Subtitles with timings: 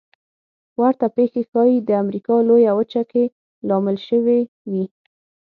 [0.81, 3.23] ورته پېښې ښايي د امریکا لویه وچه کې
[3.67, 4.39] لامل شوې
[4.71, 4.85] وي.